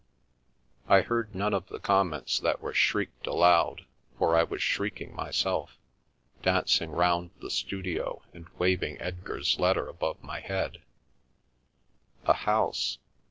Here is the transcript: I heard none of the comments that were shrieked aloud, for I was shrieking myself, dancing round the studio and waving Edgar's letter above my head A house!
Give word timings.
I 0.87 1.01
heard 1.01 1.35
none 1.35 1.53
of 1.53 1.67
the 1.67 1.77
comments 1.79 2.39
that 2.39 2.59
were 2.59 2.73
shrieked 2.73 3.27
aloud, 3.27 3.85
for 4.17 4.35
I 4.35 4.41
was 4.41 4.63
shrieking 4.63 5.13
myself, 5.15 5.77
dancing 6.41 6.89
round 6.89 7.29
the 7.39 7.51
studio 7.51 8.23
and 8.33 8.49
waving 8.57 8.99
Edgar's 8.99 9.59
letter 9.59 9.87
above 9.87 10.23
my 10.23 10.39
head 10.39 10.81
A 12.23 12.33
house! 12.33 12.97